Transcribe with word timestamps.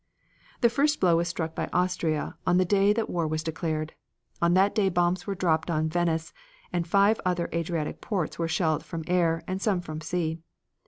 The 0.61 0.69
first 0.71 0.99
blow 0.99 1.17
was 1.17 1.27
struck 1.27 1.53
by 1.53 1.69
Austria 1.71 2.35
on 2.47 2.57
the 2.57 2.65
day 2.65 2.91
that 2.91 3.07
war 3.07 3.27
was 3.27 3.43
declared. 3.43 3.93
On 4.41 4.55
that 4.55 4.73
day 4.73 4.89
bombs 4.89 5.27
were 5.27 5.35
dropped 5.35 5.69
on 5.69 5.89
Venice, 5.89 6.33
and 6.73 6.87
five 6.87 7.21
other 7.23 7.49
Adriatic 7.53 8.01
ports 8.01 8.39
were 8.39 8.47
shelled 8.47 8.83
from 8.83 9.03
air, 9.05 9.43
and 9.47 9.61
some 9.61 9.79
from 9.79 10.01
sea. 10.01 10.39